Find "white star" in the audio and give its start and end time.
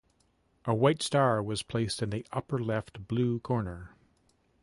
0.73-1.43